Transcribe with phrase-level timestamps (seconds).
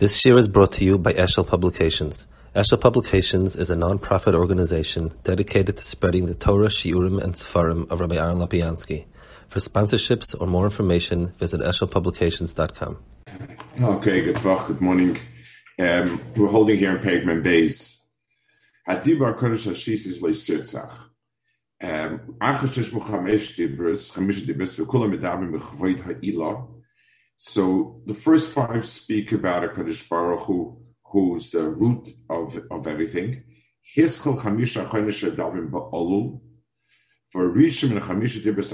[0.00, 2.26] This year is brought to you by Eshel Publications.
[2.56, 8.00] Eshel Publications is a non-profit organization dedicated to spreading the Torah, Shiurim, and Sefarim of
[8.00, 9.04] Rabbi Aaron Lopiansky.
[9.48, 12.96] For sponsorships or more information, visit eshelpublications.com.
[13.82, 15.18] Okay, good talk, good morning.
[15.78, 18.00] Um, we're holding here in Pegman Bays.
[18.88, 20.92] Hadibar Kodesh Hashis is Leisirzach.
[21.82, 26.79] Um, Achashish Muchamesh Dibris, Chamish Dibris, V'kula Medabim B'chvoid Ha'ila,
[27.42, 30.76] so the first five speak about a Kaddish Baruch Hu,
[31.06, 33.44] who's the root of, of everything.
[33.96, 36.42] Chamisha Chaynish Davim Ba'olul.
[37.30, 38.68] For Rishim and Chamisha Dibas.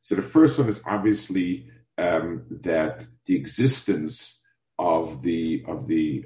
[0.00, 4.40] So the first one is obviously um, that the existence
[4.76, 6.24] of the of the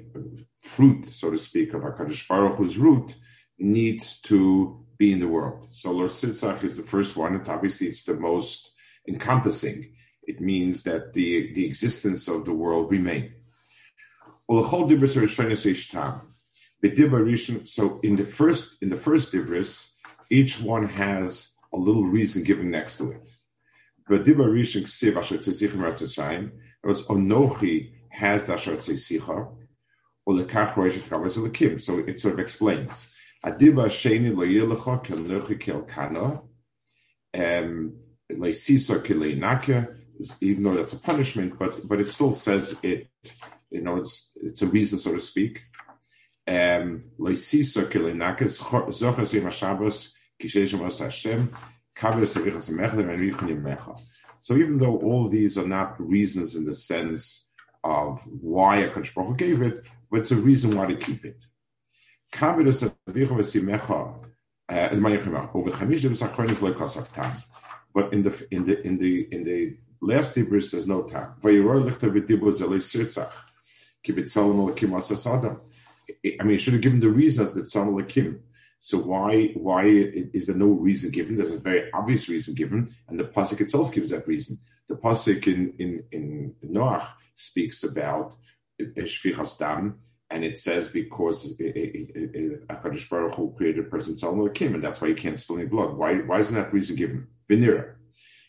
[0.57, 3.13] fruit, so to speak, of Hakadosh Baruch Hu's root
[3.59, 5.67] needs to be in the world.
[5.69, 7.35] So Lo Sirtzach is the first one.
[7.35, 8.71] It's obviously it's the most
[9.07, 9.91] encompassing
[10.27, 13.33] it means that the, the existence of the world remain.
[14.47, 14.63] So
[18.03, 19.87] in the first in the first dibris,
[20.29, 23.27] each one has a little reason given next to it.
[24.07, 24.27] But.
[24.27, 24.37] It
[26.87, 28.79] was onochi has the asher.
[31.79, 33.07] So it sort of explains.
[33.43, 36.41] Adiba sheni lo yilecha kel nochi kel kana,
[37.33, 37.93] um,
[38.31, 39.95] leisisa kilei nakya
[40.41, 43.07] even though that's a punishment, but but it still says it.
[43.69, 45.63] You know, it's it's a reason, so to speak.
[46.47, 47.05] Um,
[54.41, 57.47] so even though all these are not reasons in the sense
[57.83, 61.43] of why a Baruch gave it, but it's a reason why to keep it.
[67.93, 71.33] But in the in the in the in the Last Hebrew says no time.
[71.43, 71.47] I
[76.43, 78.39] mean, you should have given the reasons that Tzelem Elokim.
[78.79, 81.35] So why why is there no reason given?
[81.35, 84.59] There's a very obvious reason given, and the pasuk itself gives that reason.
[84.87, 88.35] The pasuk in in in Noach speaks about
[88.79, 89.99] shfichas dam,
[90.29, 94.75] and it says because eh, eh, eh, Hakadosh Baruch Hu created a person Tzelem Elokim,
[94.75, 95.93] and that's why you can't spill any blood.
[95.93, 97.27] Why why isn't that reason given?
[97.49, 97.93] Venira.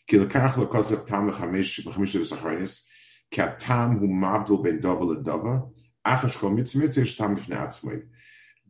[0.06, 2.88] כי לקח לכוסף טעם בחמש, בחמישה וסחרינס,
[3.30, 5.56] כי הטעם הוא מבדל בין דובה לדובה,
[6.04, 7.94] אך השכול מצמצה יש טעם בפני עצמי.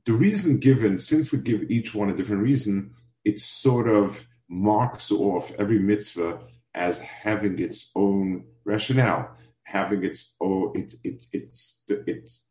[0.08, 2.90] The reason given, since we give each one a different reason,
[3.24, 6.40] it sort of marks off every mitzvah
[6.74, 9.24] as having its own rationale,
[9.62, 12.46] having its own, it, it, it's, it's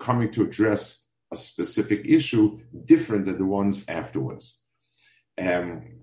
[0.00, 4.62] coming to address a specific issue different than the ones afterwards.
[5.38, 5.97] Um,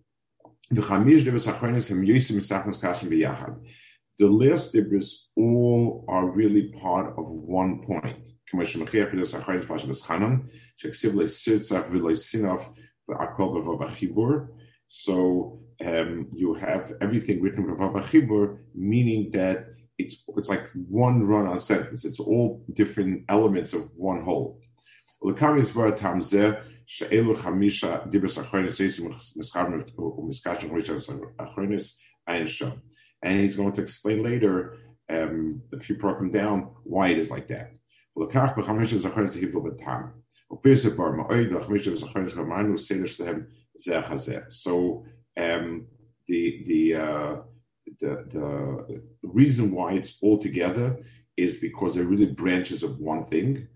[4.18, 8.28] the last Dibros all are really part of one point.
[14.88, 19.66] So um, you have everything written B'Vav Achibur, meaning that
[19.98, 22.04] it's it's like one run-on sentence.
[22.04, 24.60] It's all different elements of one whole.
[26.99, 30.97] L'kam Yisbar Tam Zeh שאלו חמישה דיברס אחרונס איסים מסחרנו ומסקשנו ראשון
[31.37, 32.69] אחרונס אין שם.
[33.25, 34.77] And he's going to explain later,
[35.09, 37.77] um, if you broke him down, why it is like that.
[38.17, 40.03] ולקח בחמישה זכרונס היבלו בטעם.
[40.51, 43.41] ופירס בר מאויד לחמישה זכרונס גמרנו סדר שלהם
[43.75, 44.37] זה החזה.
[44.37, 45.03] So
[45.39, 45.85] um,
[46.27, 47.35] the, the, uh,
[47.99, 48.81] the, the
[49.23, 50.97] reason why it's all together
[51.37, 53.67] is because they're really branches of one thing.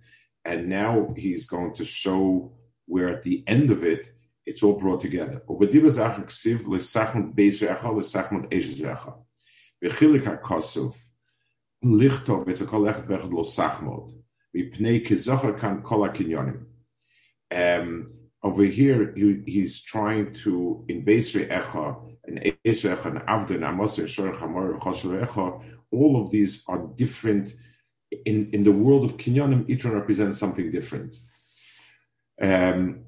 [0.45, 2.51] And now he's going to show
[2.89, 4.11] where at the end of it,
[4.45, 5.41] it's all brought together.
[11.83, 14.11] לכתוב אצל כל אחד ואחד לא סחמוד,
[14.55, 16.75] מפני כזוכר כאן כל הקניונים.
[18.43, 21.85] Over here, he, he's trying to, in Beisri Echa,
[22.27, 26.87] and Esri Echa, and Avdin, Amos, and Shor Chamor, Chosher Echa, all of these are
[26.95, 27.55] different.
[28.25, 31.15] In, in the world of Kinyonim, each one represents something different.
[32.40, 33.04] When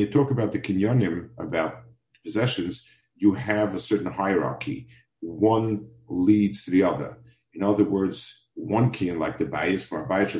[0.00, 1.74] you talk about the kinyonim, about
[2.24, 2.86] possessions,
[3.16, 4.88] you have a certain hierarchy.
[5.20, 7.18] One leads to the other.
[7.52, 10.32] In other words, one kinyan, like the bias, isha,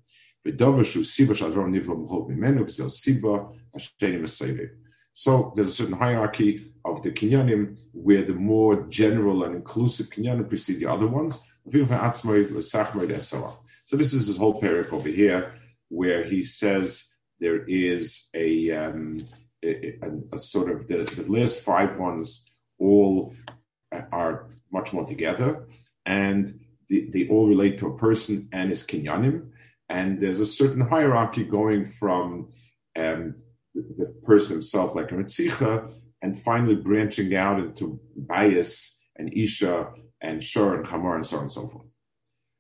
[5.13, 10.49] So there's a certain hierarchy of the kinyanim where the more general and inclusive kinyanim
[10.49, 11.39] precede the other ones.
[13.85, 15.55] So this is his whole parak over here,
[15.89, 17.11] where he says
[17.41, 19.27] there is a, um,
[19.64, 22.44] a, a, sort of the, the last five ones
[22.80, 23.34] all
[24.12, 25.68] are much more together,
[26.06, 29.50] and they, they all relate to a person and his kinyanim,
[29.90, 32.50] and there's a certain hierarchy going from
[32.98, 33.36] um,
[33.74, 39.92] the, the, person himself, like a mitzicha, and finally branching out into bias and isha
[40.22, 41.86] and shur and chamar and so on and so forth.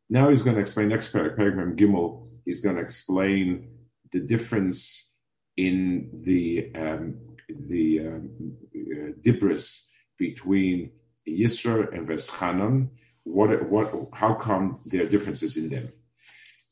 [0.10, 2.28] Now he's going to explain next paragraph, paragraph Gimel.
[2.46, 3.70] He's going to explain
[4.12, 5.13] the difference
[5.58, 7.20] in the um,
[7.50, 9.82] the um, uh, dibris
[10.18, 10.92] between
[11.28, 12.90] Yisro and Veschanan.
[13.24, 15.92] What what how come there are differences in them?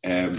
[0.03, 0.33] Um,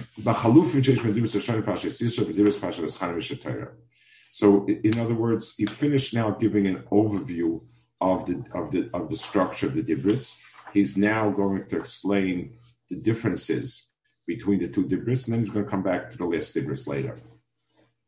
[4.35, 7.61] so, in other words, he finished now giving an overview
[8.01, 10.37] of the of the of the structure of the dibris.
[10.73, 12.57] He's now going to explain
[12.89, 13.91] the differences
[14.27, 16.87] between the two dibris, and then he's going to come back to the last dibris
[16.87, 17.19] later.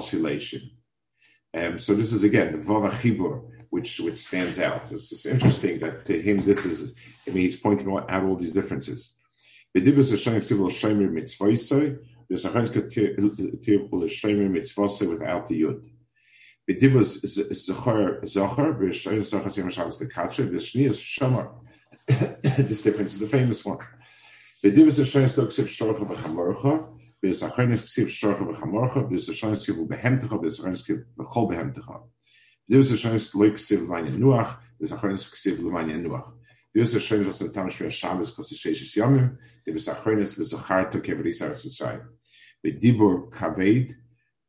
[0.00, 0.70] shileshim.
[1.54, 4.92] Um, so this is again the Vav Chibur, which which stands out.
[4.92, 6.92] It's, it's interesting that to him this is.
[7.26, 9.16] I mean, he's pointing out all these differences.
[9.74, 9.94] Without
[15.48, 15.80] the yud.
[16.66, 16.80] This
[22.82, 23.78] difference is the famous one.
[32.68, 34.58] B'dibus zachar loik ksiv l'manya nuach
[35.60, 36.32] l'manya nuach.
[43.30, 43.94] Kaved,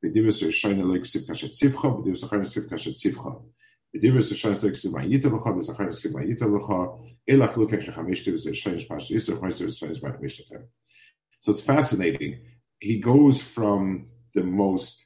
[0.03, 1.73] b'dibur shayna lo ksiv kashet ksiv
[2.69, 2.95] kashet
[5.61, 6.79] b'sachar ksiv ma'yita l'cha,
[7.29, 7.81] elach lufek
[10.21, 10.63] mishatem.
[11.39, 12.56] So it's fascinating.
[12.79, 15.05] He goes from the most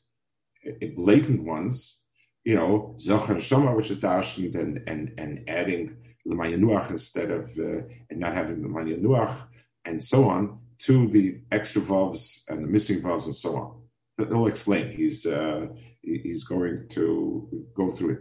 [0.95, 2.01] blatant ones,
[2.43, 5.95] you know, Zachar Shama, which is Dashend, and, and, and adding
[6.27, 9.47] Lemayanuach instead of, uh, and not having Lemayanuach,
[9.85, 13.81] and so on, to the extra vowels and the missing vowels and so on.
[14.17, 14.95] He'll explain.
[14.95, 15.67] He's uh,
[16.01, 18.19] he's going to go through it.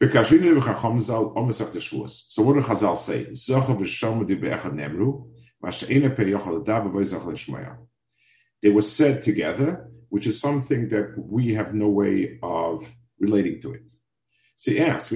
[0.00, 0.08] So
[2.42, 3.26] what do Chazal say?
[8.64, 12.90] They were said together, which is something that we have no way of
[13.20, 13.82] relating to it.
[14.56, 15.12] So he asks,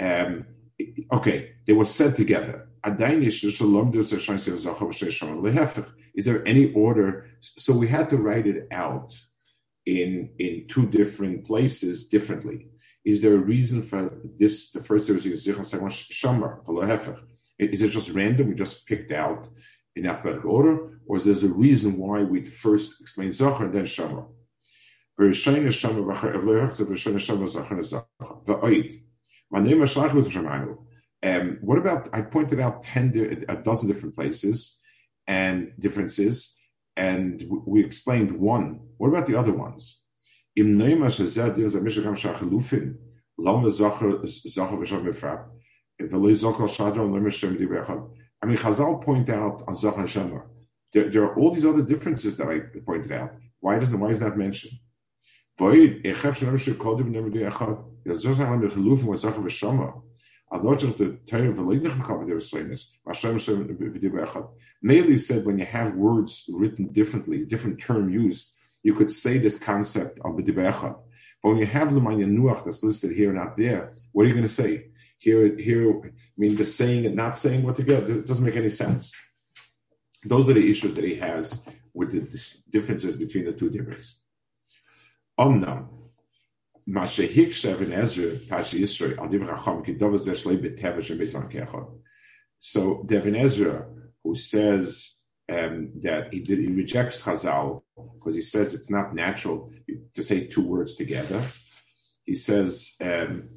[0.00, 0.46] um,
[1.12, 2.68] okay, they were said together.
[6.14, 7.26] Is there any order?
[7.40, 9.14] So we had to write it out
[9.84, 12.68] in in two different places differently.
[13.04, 14.70] Is there a reason for this?
[14.70, 16.62] The first there was second one Shamar,
[17.58, 18.48] Is it just random?
[18.48, 19.48] We just picked out
[19.96, 23.84] in alphabetical order, or is there a reason why we'd first explain Zachar and then
[23.84, 24.26] Shamar?
[31.22, 32.08] Um, what about?
[32.12, 34.78] I pointed out ten, a dozen different places
[35.28, 36.56] and differences,
[36.96, 38.80] and we explained one.
[38.96, 40.02] What about the other ones?
[48.42, 50.10] I mean, Chazal point out on Zach and
[50.92, 53.34] There, there are all these other differences that I pointed out.
[53.60, 54.00] Why doesn't?
[54.00, 54.78] Why is that mentioned?
[55.58, 56.10] the
[64.82, 69.58] Mainly said when you have words written differently, different term used, you could say this
[69.58, 70.98] concept of b'dibechad.
[71.42, 74.46] But when you have Nuach that's listed here, and not there, what are you going
[74.46, 74.91] to say?
[75.22, 78.70] Here, here, I mean, the saying and not saying what together, it doesn't make any
[78.70, 79.16] sense.
[80.24, 81.62] Those are the issues that he has
[81.94, 82.22] with the
[82.70, 84.20] differences between the two differences.
[85.38, 85.86] Omnam,
[92.58, 93.86] so Ibn Ezra,
[94.24, 95.16] who says
[95.48, 97.82] um, that he, did, he rejects Chazal
[98.18, 99.70] because he says it's not natural
[100.14, 101.40] to say two words together.
[102.24, 103.48] He says, um,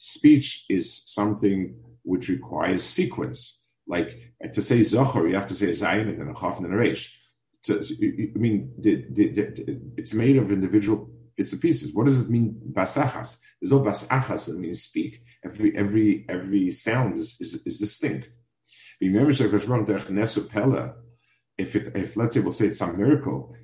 [0.00, 3.60] Speech is something which requires sequence.
[3.86, 4.16] Like,
[4.54, 6.76] to say zachar, you have to say zayin and then a chaf and then a
[6.76, 7.18] resh.
[7.68, 8.72] I mean,
[9.96, 11.94] it's made of individual bits and pieces.
[11.94, 13.38] What does it mean basachas?
[13.60, 15.22] There's no basachas that means speak.
[15.44, 18.28] Every every every sound is is, is distinct.
[19.00, 19.12] If
[21.76, 23.54] it if let's say we'll say it's some miracle,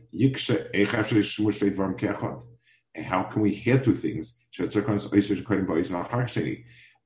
[3.11, 4.38] how can we hear two things?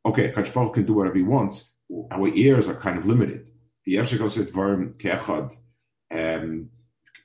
[0.06, 1.72] Okay, Kachbal can do whatever he wants.
[2.10, 3.46] Our ears are kind of limited.
[6.10, 6.70] Um,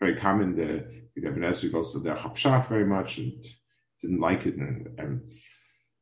[0.00, 0.56] very common.
[0.56, 0.86] The
[1.16, 3.44] Ibn Ezra goes to the Hapshat very much and
[4.02, 4.56] didn't like it.
[4.56, 5.22] And, um,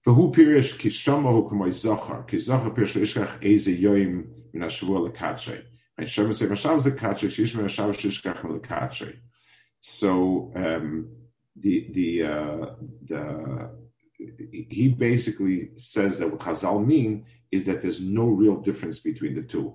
[0.02, 5.62] for who pirish kishama hu kumoy zochar kizachar pirish ishkach eze yoim min hashavua lekachay.
[5.96, 9.16] And Shema say mashav zekachay shishma mashav shishkach lekachay.
[9.80, 11.08] So um,
[11.56, 12.66] the the uh,
[13.04, 13.70] the
[14.18, 19.42] he basically says that what Chazal mean is that there's no real difference between the
[19.42, 19.74] two.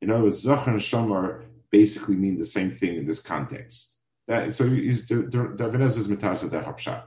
[0.00, 3.94] In other words, Zachar and Shamar basically mean the same thing in this context.
[4.26, 7.04] That, so the Davinez is mitarza der hapshat.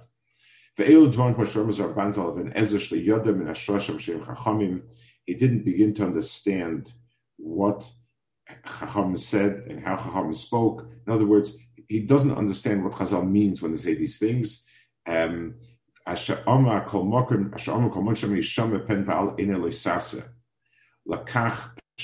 [5.26, 6.94] He didn't begin to understand
[7.38, 7.92] what
[8.66, 10.88] Chacham said and how Chacham spoke.
[11.06, 14.64] In other words, he doesn't understand what Chazal means when they say these things.
[15.06, 15.56] Um,
[16.08, 16.16] in
[21.08, 22.04] lakach he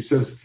[0.00, 0.38] says,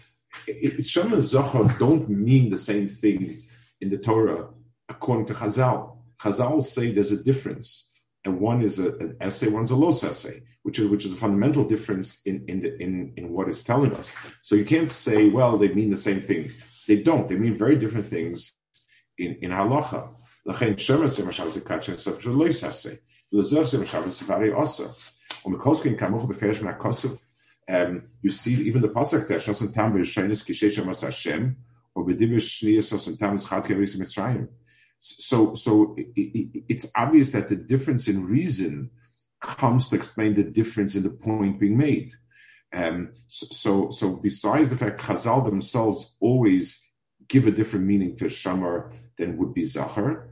[0.83, 3.43] Shema and Zohar don't mean the same thing
[3.81, 4.49] in the Torah
[4.89, 5.97] according to Chazal.
[6.19, 7.91] Chazal say there's a difference,
[8.23, 11.17] and one is a, an essay, one's a los essay, which is which is a
[11.17, 14.11] fundamental difference in in, the, in in what it's telling us.
[14.41, 16.51] So you can't say, well, they mean the same thing.
[16.87, 17.27] They don't.
[17.27, 18.53] They mean very different things
[19.17, 20.09] in in halacha.
[20.45, 21.07] Shema
[27.69, 31.55] um, you see, even the pasuk there, shosen tam v'yishaynis kishesh amos Hashem,
[31.95, 34.49] or b'dibish shniyas shosen tam v'schad kevis mitzrayim.
[34.99, 38.89] So, so it, it, it's obvious that the difference in reason
[39.41, 42.13] comes to explain the difference in the point being made.
[42.73, 46.81] Um, so, so besides the fact Chazal themselves always
[47.27, 50.29] give a different meaning to Shamar than would be Zachar,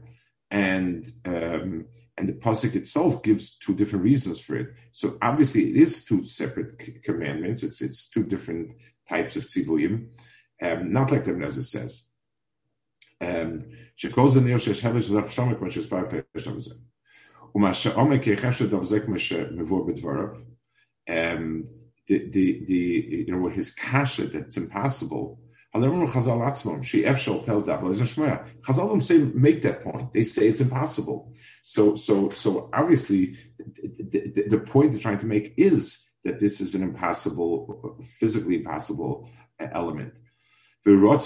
[0.50, 1.86] and um,
[2.22, 4.68] and the pasuk itself gives two different reasons for it.
[4.92, 7.64] So obviously, it is two separate c- commandments.
[7.64, 8.76] It's it's two different
[9.08, 10.06] types of tzivuyim,
[10.62, 12.04] um, not like the Rebbe says.
[13.20, 13.64] Um,
[21.08, 21.68] um,
[22.06, 25.40] the, the, the, you know, his kasha that's impossible
[25.74, 26.38] Chazal
[28.60, 30.12] Chazal don't say make that point.
[30.12, 31.32] They say it's impossible.
[31.62, 36.60] So, so, so obviously, the, the, the point they're trying to make is that this
[36.60, 40.12] is an impossible, physically impossible element.
[40.84, 41.24] What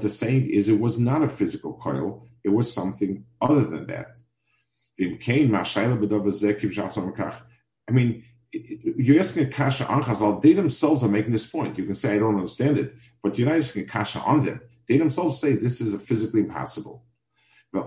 [0.00, 4.16] they're saying is it was not a physical coil, it was something other than that.
[7.88, 10.42] I mean, you're asking a kasha on Chazal.
[10.42, 11.78] They themselves are making this point.
[11.78, 14.60] You can say, I don't understand it, but you're not asking a kasha on them.
[14.86, 17.04] They themselves say this is physically impossible.
[17.74, 17.82] You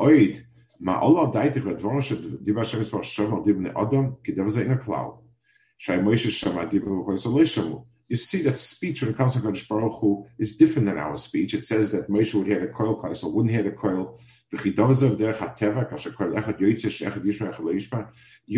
[8.17, 11.53] see that speech when it comes to Kadosh Baruch Hu is different than our speech.
[11.53, 14.19] It says that Moshe would hear the coil, so wouldn't hear the coil.
[14.53, 14.73] You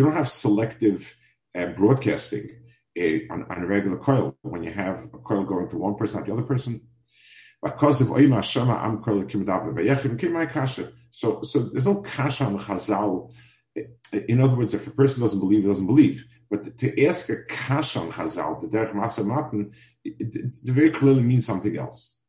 [0.03, 1.15] don't have selective
[1.55, 2.50] uh, broadcasting
[2.98, 6.27] on, on, a regular coil when you have a coil going to one person, not
[6.27, 6.81] the other person.
[11.12, 13.31] So, so there's no kasha on chazal.
[14.12, 16.25] In other words, if a person doesn't believe, he doesn't believe.
[16.50, 19.72] But to ask a kasha on chazal, the derech masa matan,
[20.63, 22.19] very clearly means something else.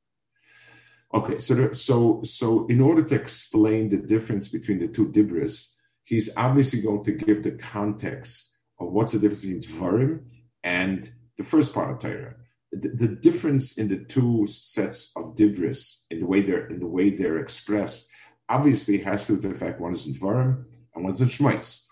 [1.12, 5.68] Okay, so there, so so in order to explain the difference between the two dibris,
[6.04, 8.53] he's obviously going to give the context
[8.90, 10.24] what's the difference between Dvarim
[10.62, 12.34] and the first part of Torah?
[12.72, 16.86] The, the, difference in the two sets of Dibris in the way they're in the
[16.86, 18.08] way they're expressed
[18.48, 20.64] obviously has to do with the fact one is in Dvarim
[20.94, 21.84] and one's in Shmais.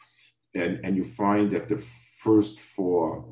[0.55, 3.25] And, and you find that the first four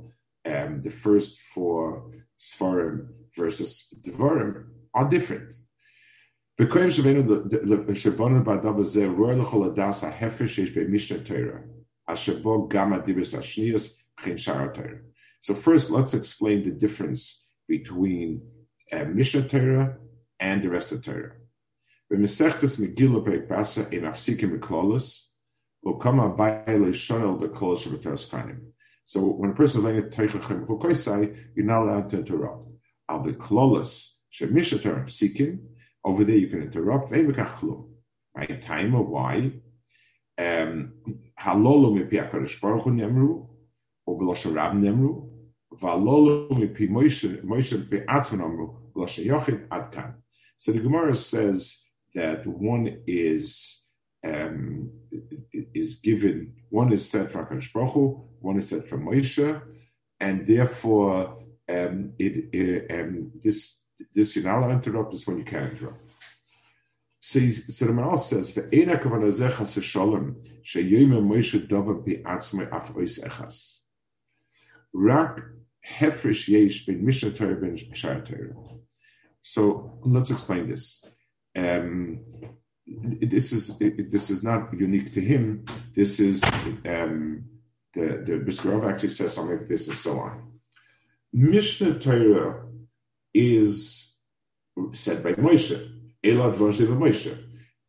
[0.47, 5.55] um, the first four Svarim versus Dvarim are different.
[6.57, 6.67] The
[15.43, 18.43] so first, let's explain the difference between
[18.93, 19.97] uh, Mishnah Torah
[20.39, 21.33] and the rest of Torah.
[22.13, 24.59] Megillah Perek Pasa in Afsikim
[29.05, 32.69] So when a person is learning Teichachem Chukoisai, you're not allowed to interrupt.
[33.09, 35.59] Al Bekolos Shemisha Torah Afsikim.
[36.05, 37.13] Over there, you can interrupt.
[37.13, 37.87] Ve'imekach
[38.35, 39.53] My time or why?
[40.39, 40.95] Um,
[41.41, 43.47] halolo mipi HaKadosh Baruch Hu nemru,
[44.07, 45.29] or b'loshen Rab nemru,
[45.75, 50.15] v'halolo mipi Moshe mipi atzman nemru, b'loshen Yochid adkan.
[50.59, 51.83] So the Gemara says
[52.15, 53.83] that one is
[54.23, 54.91] um,
[55.75, 59.63] is given, one is said for HaKadosh Baruch Hu, one is said for Moshe,
[60.19, 63.83] and therefore um, it, it um, this
[64.15, 66.10] this you're not allowed to interrupt, this one you can't interrupt.
[67.21, 73.81] So, so the says, "Ve'ena kavana zecha seshalom sheyome Moshe dava bi'atzmei af ois echas."
[77.37, 77.77] Torah ben.
[79.41, 81.05] So let's explain this.
[81.57, 82.21] Um,
[82.87, 85.65] this is this is not unique to him.
[85.95, 86.43] This is
[86.87, 87.45] um,
[87.93, 90.53] the the Biskarov actually says something like this and so on.
[91.33, 92.67] Mishnah Torah
[93.33, 94.17] is
[94.93, 95.90] said by Moshe.
[96.25, 97.39] Elad Moshe.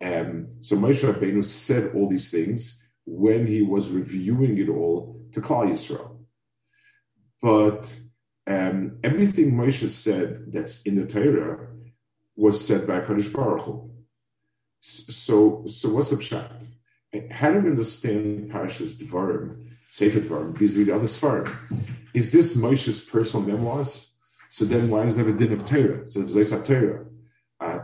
[0.03, 5.41] Um, so Moshe Rabbeinu said all these things when he was reviewing it all to
[5.41, 6.17] Klal Yisrael.
[7.41, 7.94] But
[8.48, 11.67] um, everything Moshe said that's in the Torah
[12.35, 13.91] was said by Kadosh Baruch Hu.
[14.81, 16.65] So, so what's the pshat?
[17.29, 21.53] How do we understand Parashas Dvarim, Sefer Dvarim, vis-a-vis the other Sfarim?
[22.13, 24.11] Is this Moshe's personal memoirs?
[24.50, 26.09] So then why does it have a din of Torah?
[26.09, 27.05] So a Torah.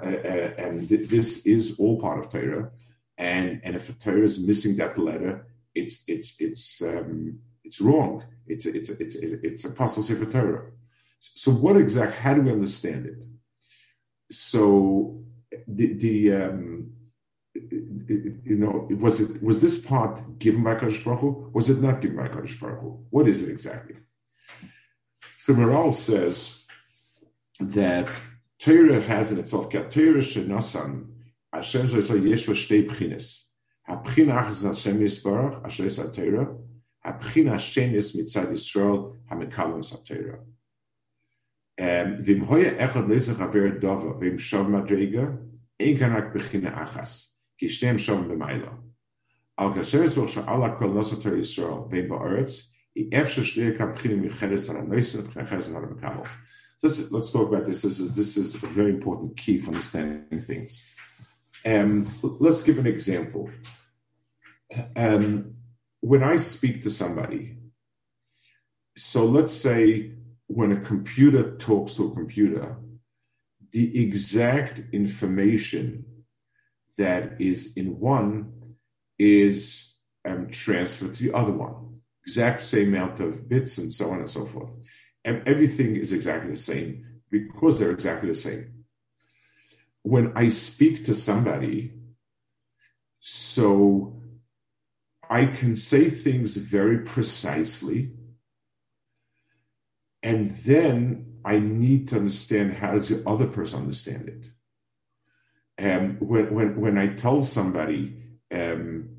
[0.04, 2.72] And th- this is all part of Torah.
[3.18, 8.24] And, and if a Torah is missing that letter, it's, it's, it's, um, it's wrong.
[8.48, 10.72] It's, it's, it's, it's, it's Apostle Sefer Torah.
[11.20, 13.24] So what exactly, how do we understand it?
[14.30, 15.24] So
[15.68, 16.92] the, the um,
[17.54, 21.50] you know, was it was this part given by Kadosh Baruch Hu?
[21.54, 23.06] Was it not given by Kadosh Baruch Hu?
[23.10, 23.96] What is it exactly?
[25.40, 26.64] So Maharal says
[27.60, 28.10] that
[28.60, 31.08] Torah has in itself, Torah shenasan,
[31.54, 33.44] Hashem zoy yesh shtei b'chines.
[33.90, 36.56] Habchina achas Hashem yisbarach, asher es Torah.
[37.06, 40.40] Habchina Hashem is mitzad Yisrael, hamekalim sa Torah.
[41.80, 45.38] Um, vim hoye echad lezach aver dova, vim shav madrega,
[45.80, 48.74] ein kanak b'china achas, ki shneim shav b'mayla.
[49.58, 52.68] Al kashem yisbarach sha'ala kol nasa Torah Yisrael, vim ba'aretz,
[52.98, 53.04] so
[56.84, 57.82] let's, let's talk about this.
[57.82, 60.84] This is, this is a very important key for understanding things.
[61.66, 63.50] Um, let's give an example.
[64.96, 65.56] Um,
[66.02, 67.58] when I speak to somebody,
[68.96, 70.12] so let's say
[70.48, 72.78] when a computer talks to a computer,
[73.72, 76.06] the exact information
[76.98, 78.54] that is in one
[79.20, 79.94] is
[80.26, 81.88] um, transferred to the other one
[82.28, 84.72] exact same amount of bits and so on and so forth.
[85.28, 88.86] And everything is exactly the same because they're exactly the same.
[90.04, 91.92] When I speak to somebody,
[93.20, 94.22] so
[95.30, 98.14] I can say things very precisely,
[100.24, 104.46] and then I need to understand how does the other person understand it.
[105.78, 108.18] And when when when I tell somebody
[108.50, 109.10] um,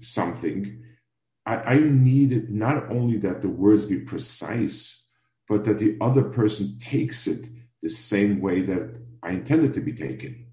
[0.00, 0.82] something,
[1.46, 5.01] I, I needed not only that the words be precise,
[5.48, 7.46] but that the other person takes it
[7.82, 10.46] the same way that I intended to be taken.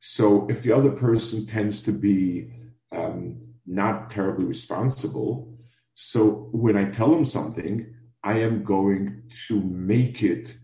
[0.00, 2.52] So if the other person tends to be
[2.90, 5.56] um, not terribly responsible,
[5.94, 10.56] so when I tell them something, I am going to make it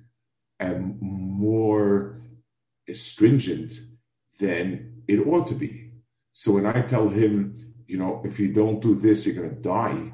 [0.60, 2.20] um, more
[2.92, 3.74] stringent
[4.38, 5.92] than it ought to be.
[6.32, 9.62] So when I tell him, you know, if you don't do this, you're going to
[9.62, 10.12] die.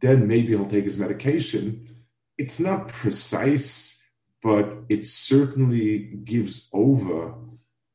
[0.00, 1.89] Then maybe he'll take his medication.
[2.40, 4.00] It's not precise,
[4.42, 5.88] but it certainly
[6.24, 7.34] gives over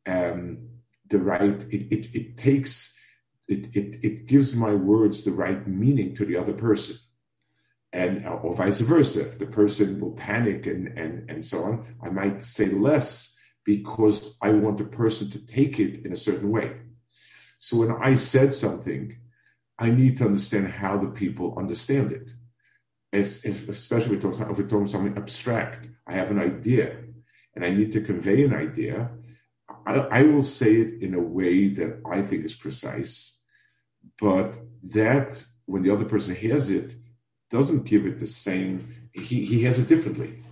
[0.06, 0.70] um,
[1.10, 2.96] the right, it, it, it takes,
[3.48, 6.96] it, it, it gives my words the right meaning to the other person.
[7.92, 9.22] And, or vice versa.
[9.22, 14.38] If the person will panic and, and, and so on, I might say less because
[14.44, 16.68] I want the person to take it in a certain way.
[17.58, 19.18] So when I said something,
[19.80, 22.30] I need to understand how the people understand it.
[23.14, 26.98] As, especially if we're, talking, if we're talking something abstract, I have an idea
[27.56, 29.10] and I need to convey an idea.
[29.86, 33.40] I, I will say it in a way that I think is precise,
[34.20, 36.96] but that when the other person hears it,
[37.50, 40.44] doesn't give it the same, he, he has it differently.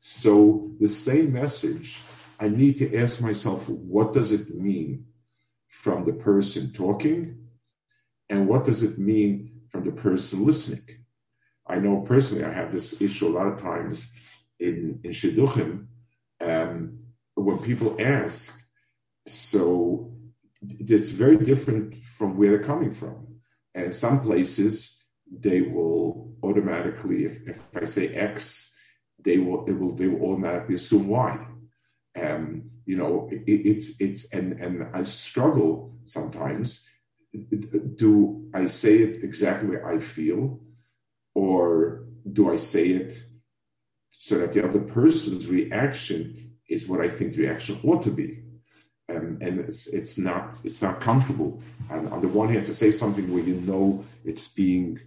[0.00, 1.98] So the same message,
[2.38, 5.06] I need to ask myself, what does it mean
[5.68, 7.48] from the person talking?
[8.28, 11.05] And what does it mean from the person listening?
[11.68, 14.10] I know personally, I have this issue a lot of times
[14.60, 15.86] in, in Shidduchim,
[16.40, 16.98] um,
[17.34, 18.58] when people ask,
[19.26, 20.12] so
[20.62, 23.26] it's very different from where they're coming from.
[23.74, 24.98] And some places,
[25.30, 28.72] they will automatically, if, if I say X,
[29.22, 31.46] they will, they will, they will automatically assume Y.
[32.20, 36.84] Um, you know, it, it's, it's, and, and I struggle sometimes.
[37.96, 40.60] Do I say it exactly where I feel?
[41.36, 43.12] Or do I say it
[44.10, 48.42] so that the other person's reaction is what I think the reaction ought to be?
[49.10, 51.60] Um, and it's it's not it's not comfortable.
[51.90, 54.98] And on the one hand, to say something where you know it's being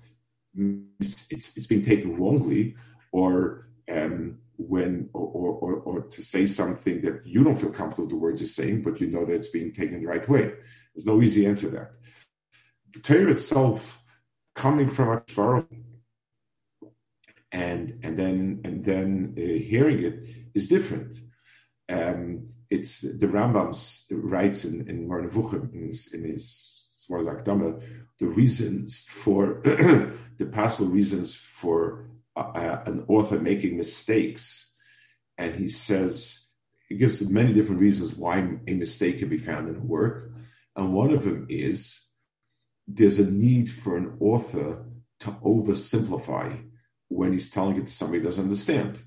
[1.00, 2.76] it's it's, it's being taken wrongly,
[3.12, 5.26] or um, when or,
[5.64, 8.84] or, or to say something that you don't feel comfortable with the words you're saying,
[8.84, 10.54] but you know that it's being taken the right way.
[10.94, 11.92] There's no easy answer to that.
[12.94, 14.04] The Torah itself,
[14.54, 15.66] coming from Akshvar,
[17.52, 21.18] and and then and then uh, hearing it is different.
[21.88, 23.76] Um, it's the Rambam
[24.12, 26.76] writes in in Moreh Nevuchim in his in his
[27.10, 34.72] the reasons for the possible reasons for uh, an author making mistakes,
[35.38, 36.46] and he says
[36.88, 40.32] he gives many different reasons why a mistake can be found in a work,
[40.76, 42.00] and one of them is
[42.88, 44.86] there's a need for an author
[45.20, 46.64] to oversimplify
[47.10, 49.02] when he's telling it to somebody who doesn't understand.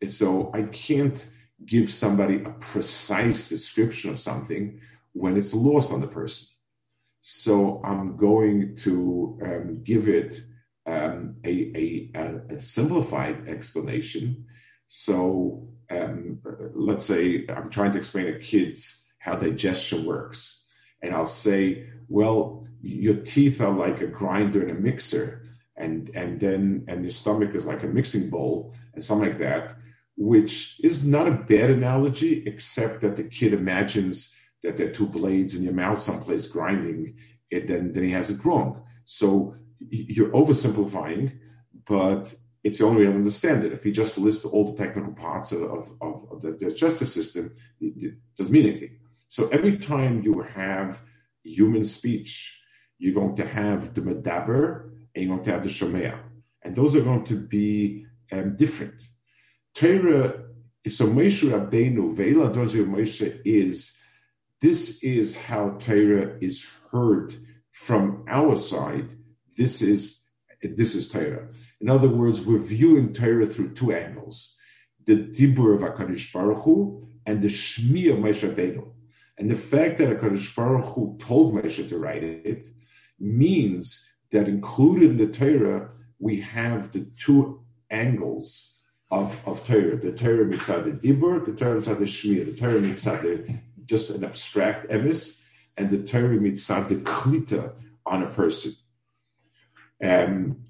[0.00, 1.24] And so I can't
[1.64, 4.80] give somebody a precise description of something
[5.12, 6.48] when it's lost on the person.
[7.20, 10.42] So I'm going to um, give it
[10.86, 14.46] um, a, a, a, simplified explanation.
[14.88, 16.40] So um,
[16.74, 20.64] let's say I'm trying to explain to kids how digestion works.
[21.00, 25.41] And I'll say, well, your teeth are like a grinder and a mixer,
[25.76, 29.76] and, and then and your stomach is like a mixing bowl and something like that
[30.16, 35.06] which is not a bad analogy, except that the kid imagines that there are two
[35.06, 37.16] blades in your mouth someplace grinding
[37.50, 38.82] it, then, then he has it wrong.
[39.04, 41.38] So you're oversimplifying,
[41.86, 42.32] but
[42.62, 43.72] it's the only way to understand it.
[43.72, 48.14] If you just list all the technical parts of, of, of the digestive system, it
[48.36, 48.98] doesn't mean anything.
[49.28, 51.00] So every time you have
[51.42, 52.60] human speech,
[52.98, 56.18] you're going to have the medaber and you're going to have the.
[56.62, 59.02] And those are going to be um, different.
[59.74, 60.44] Torah,
[60.88, 63.92] so Moshe Rabbeinu, Ve'ila Moshe is,
[64.60, 67.34] this is how Torah is heard
[67.70, 69.16] from our side.
[69.56, 70.20] This is,
[70.62, 71.48] this is Torah.
[71.80, 74.56] In other words, we're viewing Torah through two angles.
[75.04, 78.88] The Dibur of HaKadosh Baruch Hu and the Shmi of Moshe Rabbeinu.
[79.36, 82.66] And the fact that HaKadosh Baruch Hu told Moshe to write it
[83.18, 88.74] means that included in the Torah, we have the two angles
[89.10, 89.96] of, of Torah.
[89.96, 94.10] The Torah mitzad the Dibur, the Torah mitzad the Shmir, the Torah mitzad the just
[94.10, 95.38] an abstract emis,
[95.76, 97.72] and the Torah mitzad the klita
[98.06, 98.72] on a person.
[100.02, 100.64] Um,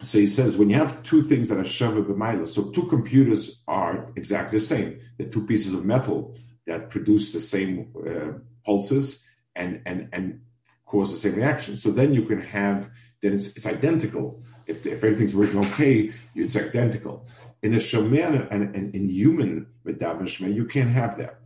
[0.00, 3.62] so he says when you have two things that are shava b'mayla, so two computers
[3.66, 5.00] are exactly the same.
[5.16, 6.36] They're two pieces of metal
[6.66, 9.24] that produce the same uh, pulses
[9.56, 10.40] and and and
[10.88, 11.76] cause the same reaction.
[11.76, 12.90] So then you can have
[13.22, 14.42] then it's it's identical.
[14.66, 17.26] If, if everything's working okay, it's identical.
[17.62, 21.40] In a shaman and, in human medavin you can't have that.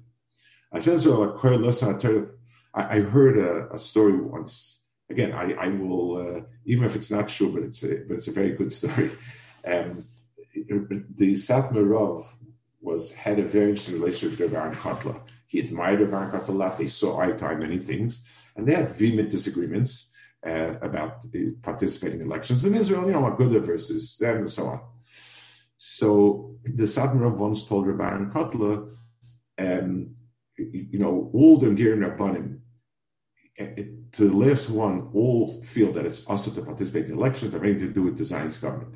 [2.75, 4.81] I, heard a, a, story once.
[5.11, 8.29] Again, I, I will, uh, even if it's not true, but it's a, but it's
[8.29, 9.13] a very good story.
[9.67, 10.07] Um,
[10.55, 12.27] the Satmar Rov
[12.81, 15.21] was had a very interesting relationship with Baron Kotler.
[15.53, 16.79] He admired Baron Kotler a lot.
[16.79, 18.23] They saw eye to eye many things,
[18.57, 20.09] and they had vehement disagreements
[20.47, 21.27] uh, about
[21.61, 23.05] participating in elections in Israel.
[23.05, 24.81] You know, Aguda versus them, and so on.
[25.77, 28.97] So the Satmar once told Rabbi Kotler,
[29.59, 30.15] um,
[30.57, 32.61] you know, all the Hungarian Rabbanim,
[33.59, 37.59] eh, to the last one, all feel that it's also to participate in elections, that
[37.59, 38.95] have anything to do with the Zionist government.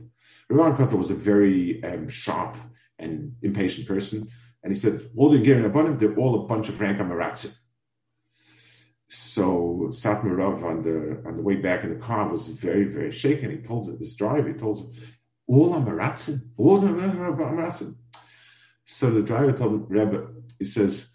[0.49, 2.57] Rabbi Kotler was a very um, sharp
[2.99, 4.29] and impatient person,
[4.67, 7.57] and he said, all the Hungarian Rabbanim, they're all a bunch of Ranka Maratzim.
[9.07, 13.13] So Satmar Rav on the on the way back in the car was very very
[13.13, 13.53] shaken.
[13.53, 14.89] He told this driver, he told him,
[15.47, 17.95] "All Amaratzin, all Amaratzin."
[18.85, 20.27] So the driver told Rebbe,
[20.59, 21.11] he says,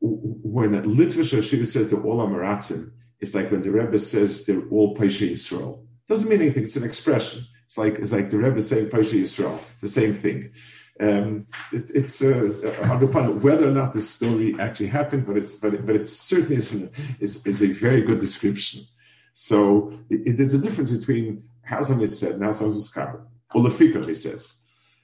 [0.00, 4.96] when Litvish Shiva says they're all Amaratzin, it's like when the Rebbe says they're all
[4.96, 5.86] Paisha Yisrael.
[6.08, 6.64] Doesn't mean anything.
[6.64, 7.44] It's an expression.
[7.66, 9.58] It's like it's like the Rebbe saying Paisha Yisrael.
[9.72, 10.52] It's the same thing.
[10.98, 12.54] Um, it, it's uh,
[13.02, 16.56] upon whether or not the story actually happened, but it's but it, but it certainly
[16.56, 18.86] is, an, is, is a very good description.
[19.34, 23.26] So it, there's a difference between how something is said and how something is covered.
[23.54, 24.54] Olafikach, he says,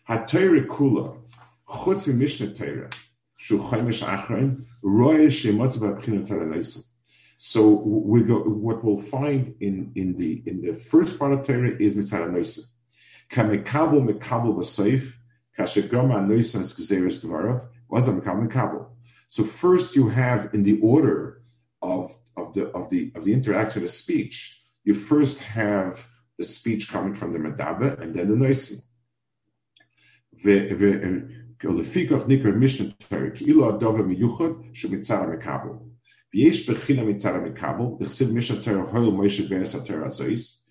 [0.08, 1.18] HaTorah kula,
[1.68, 2.88] chutz Mishnah Torah,
[3.36, 6.84] shu chaimish achrein, roye shemotz b'abchinat
[7.36, 11.76] So we go, what we'll find in, in the in the first part of Torah
[11.78, 12.60] is mitzvah noisa.
[13.30, 15.12] Kamekabel mekabel b'seif,
[19.27, 21.41] so first you have in the order
[21.81, 26.07] of, of the of the of the interaction of speech, you first have
[26.37, 28.81] the speech coming from the medaber and then the noisim.
[31.63, 35.69] לפיכך נקרא משנה תורה כאילו הדובר מיוחד שמצד המקבל.
[36.33, 40.65] ויש בחינה מצד המקבל, דכסיב משנה תורה הויל מוישה בעס התורה הזויס,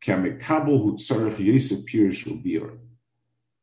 [0.00, 2.26] כי המקבל הוא צורך יסף פירש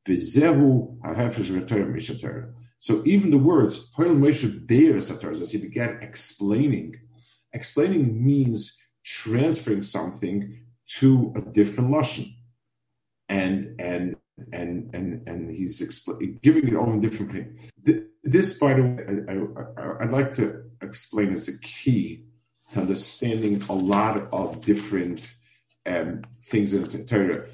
[0.07, 6.95] Ha'hefesh So even the words Hoil Moshe Beir Sator, as he began explaining,
[7.53, 10.61] explaining means transferring something
[10.99, 12.35] to a different lashon,
[13.29, 14.17] and and
[14.53, 17.59] and and and he's expl- giving it all in different meaning.
[18.23, 22.25] This, by the way, I, would like to explain as a key
[22.71, 25.35] to understanding a lot of different
[25.87, 27.47] um, things in the Torah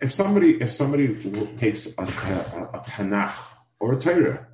[0.00, 1.06] if somebody if somebody
[1.56, 3.34] takes a, a, a Tanakh
[3.80, 4.46] or a Torah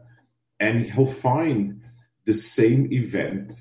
[0.60, 1.82] and he'll find
[2.24, 3.52] the same event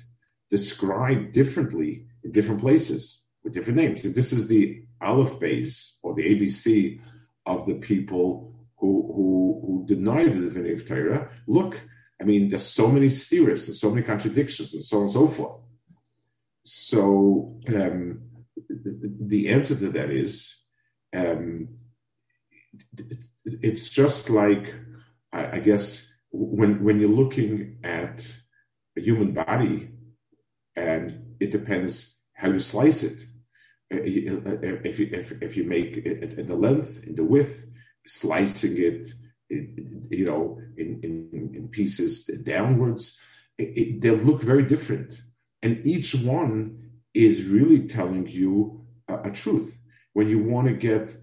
[0.50, 4.04] described differently in different places with different names.
[4.04, 7.00] If this is the Aleph base or the ABC
[7.46, 11.80] of the people who who, who deny the divinity of Torah, look,
[12.20, 15.28] I mean, there's so many theories and so many contradictions and so on and so
[15.28, 15.60] forth.
[16.64, 18.22] So um,
[18.68, 20.63] the answer to that is
[21.14, 21.68] um,
[23.44, 24.74] it's just like
[25.32, 28.26] I, I, guess when when you're looking at
[28.96, 29.90] a human body,
[30.76, 33.18] and it depends how you slice it.
[33.92, 37.64] Uh, uh, if you, if, if you make it in the length, in the width,
[38.06, 39.08] slicing it,
[39.48, 43.20] you know, in, in, in pieces downwards,
[43.58, 45.22] it, it, they'll look very different.
[45.62, 49.78] And each one is really telling you a, a truth
[50.14, 51.16] when you want to get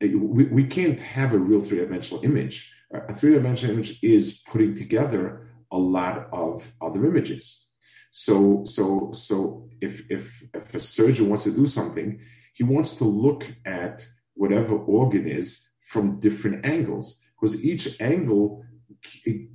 [0.00, 2.72] we, we can't have a real three-dimensional image.
[2.92, 7.66] A three-dimensional image is putting together a lot of other images.
[8.10, 12.20] So so so if if if a surgeon wants to do something
[12.58, 18.64] he wants to look at whatever organ is from different angles because each angle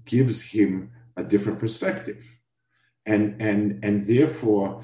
[0.05, 2.23] gives him a different perspective.
[3.05, 4.83] And and and therefore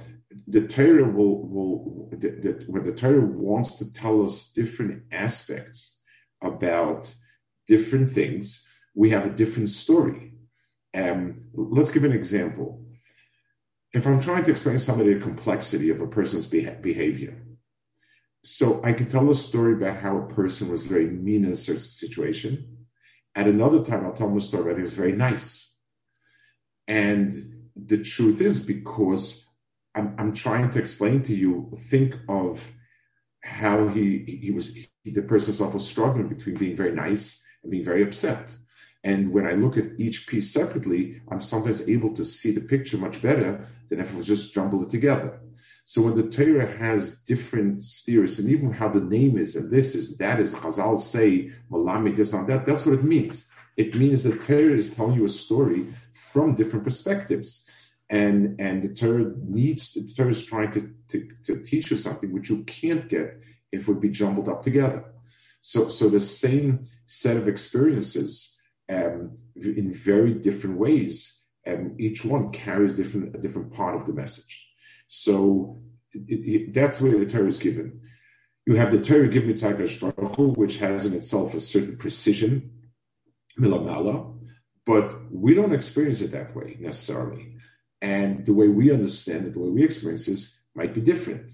[0.49, 5.99] the Torah will will that when the Torah wants to tell us different aspects
[6.41, 7.13] about
[7.67, 10.33] different things, we have a different story.
[10.95, 12.83] Um, let's give an example.
[13.93, 17.43] If I'm trying to explain somebody the complexity of a person's behavior,
[18.43, 21.55] so I can tell a story about how a person was very mean in a
[21.55, 22.87] certain situation.
[23.35, 25.75] At another time, I'll tell them a story about he was very nice.
[26.87, 29.45] And the truth is because
[29.95, 32.71] I'm, I'm trying to explain to you, think of
[33.41, 37.71] how he he was he, the person himself was struggling between being very nice and
[37.71, 38.57] being very upset.
[39.03, 42.97] And when I look at each piece separately, I'm sometimes able to see the picture
[42.97, 45.39] much better than if I was just jumbled together.
[45.85, 49.95] So when the Torah has different steers, and even how the name is, and this
[49.95, 53.47] is, that is, Chazal say, Malami, this and that, that's what it means.
[53.75, 57.65] It means that Torah is telling you a story from different perspectives
[58.09, 62.31] and and the Torah needs the Torah is trying to, to, to teach you something
[62.33, 63.39] which you can't get
[63.71, 65.05] if it would be jumbled up together.
[65.61, 68.57] So so the same set of experiences
[68.89, 74.07] um, in very different ways, and um, each one carries different a different part of
[74.07, 74.67] the message.
[75.07, 75.81] So
[76.13, 78.01] it, it, that's where the Torah is given.
[78.65, 79.55] You have the Torah given
[79.99, 82.71] Baruch which has in itself a certain precision,
[83.59, 84.37] milamala,
[84.85, 87.58] but we don't experience it that way necessarily.
[88.01, 91.51] And the way we understand it, the way we experience this, might be different.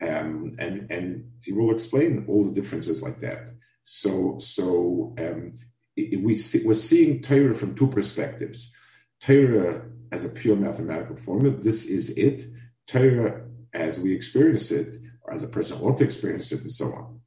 [0.00, 3.50] Um, and and he will explain all the differences like that.
[3.84, 5.54] So so um,
[5.96, 8.72] it, we see, we're seeing Torah from two perspectives.
[9.20, 12.48] Torah as a pure mathematical formula, this is it.
[12.86, 16.86] Torah as we experience it, or as a person ought to experience it, and so
[16.92, 17.17] on.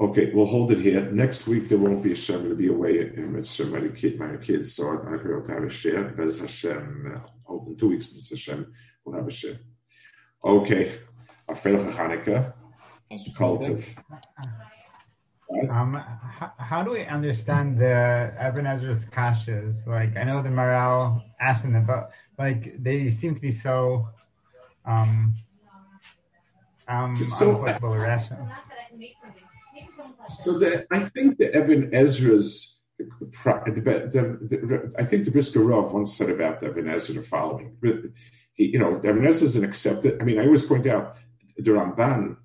[0.00, 1.10] Okay, we'll hold it here.
[1.10, 2.44] Next week there won't be a Shem.
[2.44, 3.64] It'll be away in Mitzvah.
[3.64, 6.04] My, kid, my kids, so I could able to have a share.
[6.04, 7.20] Bez Hashem.
[7.50, 8.72] Uh, in two weeks, Mitzvah Hashem,
[9.04, 9.58] we'll have a share.
[10.44, 11.00] Okay,
[11.48, 12.52] a Freilich Hanukkah.
[13.36, 13.92] Cultive.
[15.68, 19.84] Um, how, how, do we understand the Ibn Ezra's kashas?
[19.86, 24.08] Like, I know the Maharal asked them, but like they seem to be so
[24.84, 25.34] um,
[26.86, 28.48] um, so, irrational.
[30.28, 36.16] So the, I think the Ibn Ezra's, the, the, I think the Brisker Rav once
[36.16, 37.76] said about Ibn Ezra the following.
[38.52, 40.20] He, you know, Ibn Ezra is an accepted.
[40.20, 41.16] I mean, I always point out
[41.56, 42.36] the Ramban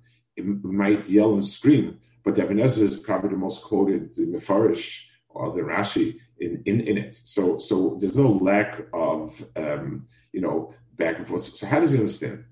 [0.62, 5.52] might yell and scream but Ibn Ezra is probably the most quoted the Mefarish or
[5.52, 7.20] the Rashi in, in, in it.
[7.22, 11.42] So so there's no lack of um, you know back and forth.
[11.42, 12.44] So how does he understand?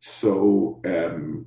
[0.00, 1.46] So um,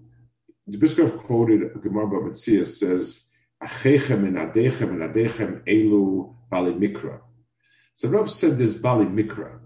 [0.67, 3.25] the Bishkov quoted Gemara Babatsia says,
[3.63, 7.21] "Achechem and adechem and adechem elu bali mikra."
[7.93, 9.59] So Rav said this bali mikra.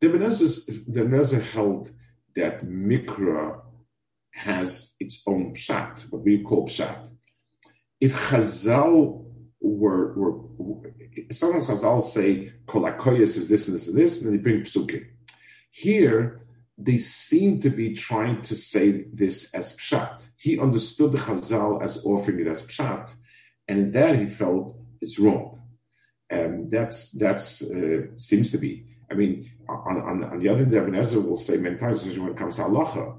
[0.00, 1.90] The Ibn Ezra held
[2.36, 3.60] that mikra
[4.32, 7.10] has its own pshat, what we call pshat
[8.00, 9.24] if Chazal
[9.60, 10.92] were, were
[11.32, 15.06] sometimes Chazal say kolakoyas is this and this and this, and then they bring psukim.
[15.70, 16.42] Here,
[16.78, 20.26] they seem to be trying to say this as pshat.
[20.36, 23.12] He understood the Chazal as offering it as pshat,
[23.66, 25.60] and in that he felt it's wrong.
[26.30, 28.84] And that's that's uh, seems to be.
[29.10, 32.28] I mean, on, on, on the other hand, Ibn Ezra will say many times when
[32.28, 33.18] it comes to halacha,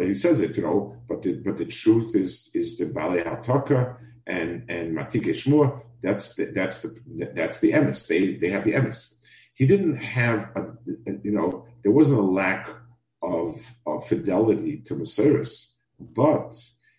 [0.00, 3.96] he says it, you know, but the, but the truth is is the Bale Hataka
[4.26, 5.82] and and Matike Shmur.
[6.02, 6.98] That's the, that's the
[7.34, 8.06] that's the emes.
[8.06, 9.14] They they have the emes.
[9.54, 10.66] He didn't have a,
[11.22, 12.68] you know there wasn't a lack
[13.26, 16.54] of of fidelity to Masiris, but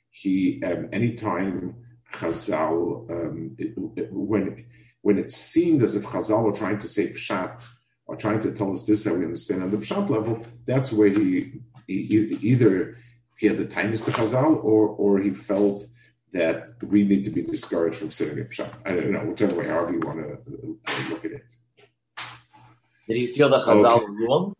[0.09, 1.75] he um, anytime
[2.13, 4.65] Chazal um, it, it, when
[5.01, 7.61] when it seemed as if Chazal were trying to say pshat
[8.05, 11.09] or trying to tell us this that we understand on the pshat level, that's where
[11.09, 11.53] he
[11.87, 12.97] he, either
[13.37, 15.85] he had the tightness to Chazal, or or he felt
[16.33, 18.71] that we need to be discouraged from sitting in Pshat.
[18.85, 21.45] I don't know, whichever way, however you want to look at it.
[23.07, 24.05] Did he feel that Chazal okay.
[24.27, 24.53] wrong?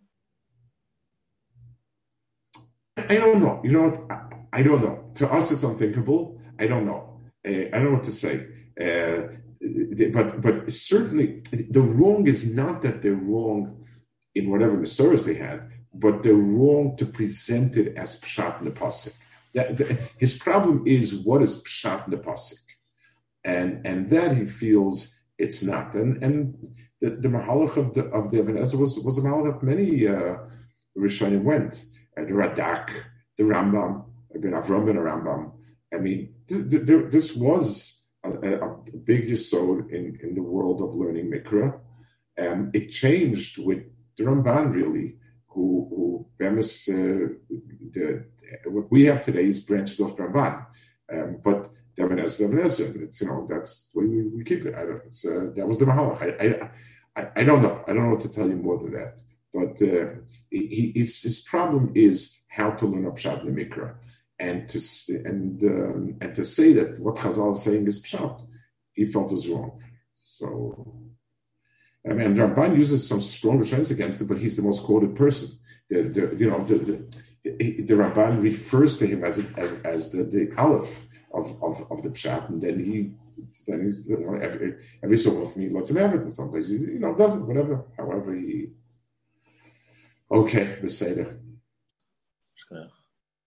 [2.97, 3.61] I don't know.
[3.63, 4.21] You know what?
[4.51, 5.11] I, don't know.
[5.15, 6.39] To us, it's unthinkable.
[6.59, 7.19] I don't know.
[7.47, 8.47] Uh, I don't know what to say.
[8.79, 9.33] Uh,
[10.11, 13.85] but but certainly, the wrong is not that they're wrong
[14.35, 19.13] in whatever Masoras they had but they're wrong to present it as pshat in.
[19.53, 22.63] That, the, his problem is what is pshat pasuk,
[23.43, 25.93] and and that he feels it's not.
[25.95, 26.55] And and
[27.01, 30.07] the, the mahalach of the of the Ibn Ezra was was a mahalach that many
[30.07, 30.37] uh,
[30.97, 31.85] Rishonim went.
[32.17, 32.89] Uh, the Radak,
[33.37, 35.51] the Rambam, Ibn Avram and Rambam.
[35.93, 40.95] I mean, th- th- this was a, a, big yisod in, in the world of
[40.95, 41.79] learning Mikra.
[42.35, 43.83] and it changed with
[44.17, 45.15] the Ramban, really
[45.47, 47.33] who, who Bemis, uh,
[47.93, 48.25] the,
[48.65, 50.65] what we have today is branches of Ramban.
[51.11, 54.75] Um, but Devin Ezra, it's, you know, that's the way we, we keep it.
[54.75, 56.21] I don't, it's, uh, that was the Mahalach.
[56.21, 56.69] I,
[57.21, 57.83] I, I, don't know.
[57.87, 59.17] I don't know what to tell you more than that.
[59.57, 60.05] But uh,
[60.51, 63.95] he, his, his problem is how to learn Pshat the Mikra.
[64.39, 64.79] And to,
[65.29, 68.35] and, um, and to say that what Chazal is saying is Pshat,
[68.93, 69.81] he felt was wrong.
[70.13, 71.07] So
[72.09, 75.49] I mean, Ramban uses some strong defense against it, but he's the most quoted person.
[75.89, 76.77] The, the you know, the,
[77.43, 82.09] the, the refers to him as as, as the, the Aleph of, of, of the
[82.09, 83.11] Pshat, and then he
[83.67, 86.49] then he's you know, every, every so often he lets him have it, and some
[86.49, 88.67] places you know doesn't, whatever, however he.
[90.29, 91.39] Okay, Beseda.